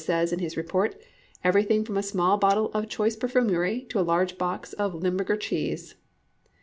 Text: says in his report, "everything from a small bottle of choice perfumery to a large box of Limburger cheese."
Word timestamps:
says 0.03 0.33
in 0.33 0.39
his 0.39 0.57
report, 0.57 0.99
"everything 1.43 1.85
from 1.85 1.95
a 1.95 2.01
small 2.01 2.35
bottle 2.35 2.71
of 2.73 2.89
choice 2.89 3.15
perfumery 3.15 3.81
to 3.81 3.99
a 3.99 4.01
large 4.09 4.35
box 4.35 4.73
of 4.73 4.95
Limburger 4.95 5.37
cheese." 5.37 5.93